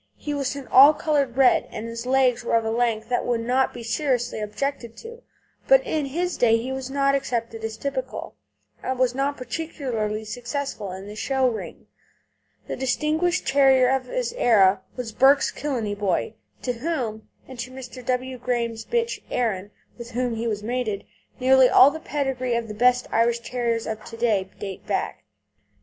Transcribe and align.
He 0.17 0.33
was 0.33 0.55
an 0.55 0.65
all 0.69 0.95
coloured 0.95 1.37
red, 1.37 1.67
and 1.69 1.85
his 1.87 2.07
legs 2.07 2.43
were 2.43 2.55
of 2.55 2.65
a 2.65 2.71
length 2.71 3.07
that 3.09 3.23
would 3.23 3.41
not 3.41 3.69
now 3.69 3.73
be 3.75 3.83
seriously 3.83 4.39
objected 4.41 4.97
to. 4.97 5.21
But 5.67 5.85
in 5.85 6.07
his 6.07 6.37
day 6.37 6.57
he 6.57 6.71
was 6.71 6.89
not 6.89 7.13
accepted 7.13 7.63
as 7.63 7.77
typical, 7.77 8.33
and 8.81 8.97
he 8.97 8.99
was 8.99 9.13
not 9.13 9.37
particularly 9.37 10.25
successful 10.25 10.91
in 10.91 11.05
the 11.05 11.15
show 11.15 11.47
ring. 11.47 11.85
The 12.65 12.75
distinguished 12.75 13.45
terrier 13.47 13.89
of 13.89 14.07
his 14.07 14.33
era 14.33 14.81
was 14.95 15.11
Burke's 15.11 15.51
Killeney 15.51 15.93
Boy, 15.93 16.33
to 16.63 16.73
whom, 16.73 17.29
and 17.47 17.59
to 17.59 17.69
Mr. 17.69 18.03
W. 18.03 18.39
Graham's 18.39 18.85
bitch 18.85 19.21
Erin, 19.29 19.69
with 19.99 20.09
whom 20.13 20.33
he 20.33 20.47
was 20.47 20.63
mated, 20.63 21.05
nearly 21.39 21.69
all 21.69 21.91
the 21.91 21.99
pedigrees 21.99 22.57
of 22.57 22.67
the 22.67 22.73
best 22.73 23.05
Irish 23.11 23.41
Terriers 23.41 23.85
of 23.85 24.03
to 24.05 24.17
day 24.17 24.49
date 24.59 24.87
back. 24.87 25.25